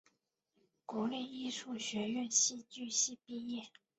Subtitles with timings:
[0.87, 3.69] 国立艺术学院戏剧系毕业。